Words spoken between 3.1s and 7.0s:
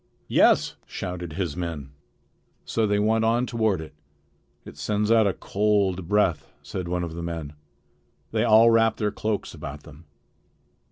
on toward it. "It sends out a cold breath," said